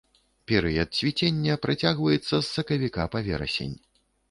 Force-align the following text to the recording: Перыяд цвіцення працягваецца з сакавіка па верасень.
Перыяд 0.51 0.89
цвіцення 0.99 1.57
працягваецца 1.67 2.33
з 2.33 2.41
сакавіка 2.55 3.09
па 3.17 3.25
верасень. 3.31 3.79